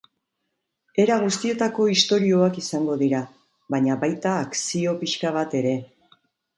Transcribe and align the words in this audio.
Era 1.03 1.17
guztietako 1.23 1.85
istorioak 1.97 2.59
izango 2.63 2.97
dira, 3.05 3.23
baina 3.77 4.01
baita 4.07 4.35
akzio 4.49 4.99
pixka 5.07 5.39
bat 5.41 5.59
ere. 5.65 5.81